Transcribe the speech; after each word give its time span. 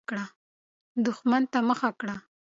دښمن 1.05 1.43
ته 1.51 1.59
مخه 1.69 1.89
کړه. 1.99 2.15